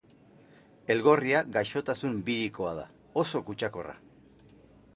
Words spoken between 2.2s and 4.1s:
birikoa da, oso kutsakorra.